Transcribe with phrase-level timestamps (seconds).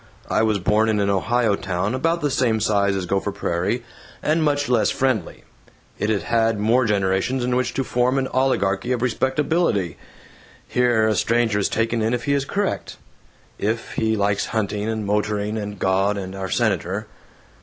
[0.31, 3.83] I was born in an Ohio town about the same size as Gopher Prairie,
[4.23, 5.43] and much less friendly.
[5.99, 9.97] It'd had more generations in which to form an oligarchy of respectability.
[10.67, 12.97] Here, a stranger is taken in if he is correct,
[13.59, 17.05] if he likes hunting and motoring and God and our Senator.